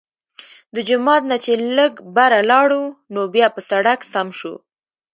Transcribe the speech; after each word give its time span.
د 0.75 0.77
جومات 0.87 1.23
نه 1.31 1.37
چې 1.43 1.53
لږ 1.77 1.93
بره 2.15 2.39
لاړو 2.51 2.83
نو 3.13 3.21
بيا 3.33 3.47
پۀ 3.55 3.61
سړک 3.69 3.99
سم 4.13 4.27
شو 4.39 4.53